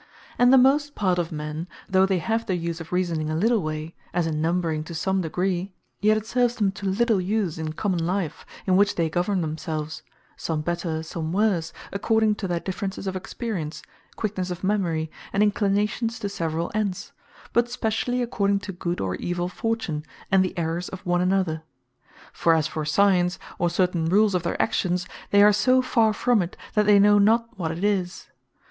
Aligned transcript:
And 0.39 0.51
the 0.51 0.57
most 0.57 0.95
part 0.95 1.19
of 1.19 1.31
men, 1.31 1.67
though 1.87 2.07
they 2.07 2.17
have 2.17 2.47
the 2.47 2.55
use 2.55 2.81
of 2.81 2.91
Reasoning 2.91 3.29
a 3.29 3.35
little 3.35 3.61
way, 3.61 3.93
as 4.15 4.25
in 4.25 4.41
numbring 4.41 4.83
to 4.85 4.95
some 4.95 5.21
degree; 5.21 5.73
yet 5.99 6.17
it 6.17 6.25
serves 6.25 6.55
them 6.55 6.71
to 6.71 6.87
little 6.87 7.21
use 7.21 7.59
in 7.59 7.73
common 7.73 8.03
life; 8.03 8.43
in 8.65 8.75
which 8.75 8.95
they 8.95 9.11
govern 9.11 9.41
themselves, 9.41 10.01
some 10.35 10.61
better, 10.61 11.03
some 11.03 11.31
worse, 11.31 11.71
according 11.93 12.33
to 12.33 12.47
their 12.47 12.59
differences 12.59 13.05
of 13.05 13.15
experience, 13.15 13.83
quicknesse 14.15 14.49
of 14.49 14.63
memory, 14.63 15.11
and 15.31 15.43
inclinations 15.43 16.17
to 16.17 16.29
severall 16.29 16.71
ends; 16.73 17.11
but 17.53 17.69
specially 17.69 18.23
according 18.23 18.57
to 18.57 18.71
good 18.71 18.99
or 18.99 19.15
evill 19.21 19.49
fortune, 19.49 20.03
and 20.31 20.43
the 20.43 20.57
errors 20.57 20.89
of 20.89 21.05
one 21.05 21.21
another. 21.21 21.61
For 22.33 22.55
as 22.55 22.65
for 22.65 22.85
Science, 22.85 23.37
or 23.59 23.69
certain 23.69 24.05
rules 24.07 24.33
of 24.33 24.41
their 24.41 24.59
actions, 24.59 25.05
they 25.29 25.43
are 25.43 25.53
so 25.53 25.83
farre 25.83 26.13
from 26.15 26.41
it, 26.41 26.57
that 26.73 26.87
they 26.87 26.97
know 26.97 27.19
not 27.19 27.55
what 27.59 27.69
it 27.69 27.83
is. 27.83 28.31